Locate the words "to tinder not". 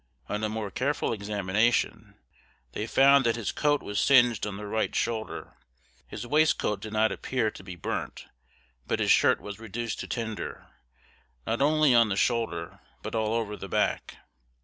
9.99-11.61